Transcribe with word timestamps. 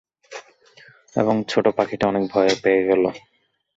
এবং 1.15 1.35
ছোট 1.49 1.65
পাখিটা 1.77 2.05
অনেক 2.07 2.23
ভয় 2.31 2.51
পেয়ে 2.63 2.81
গেল। 2.83 3.03